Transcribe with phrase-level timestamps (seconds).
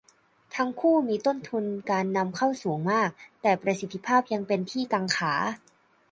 [0.55, 3.09] ทั้งคู่มีต้นทุนการนำเข้าสูงมาก
[3.41, 5.33] แต่ประสิทธิภาพยังเป็นที่กังขา